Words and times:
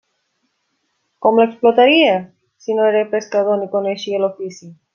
Com 1.25 1.41
l'explotaria, 1.41 2.15
si 2.65 2.79
no 2.79 2.89
era 2.93 3.05
pescador 3.15 3.61
ni 3.61 3.69
coneixia 3.79 4.23
l'ofici? 4.25 4.73